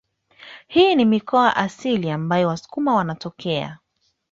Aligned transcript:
Hii 0.67 0.95
ni 0.95 1.05
mikoa 1.05 1.55
asili 1.55 2.09
ambayo 2.11 2.47
wasukuma 2.47 2.95
wanatokea 2.95 3.77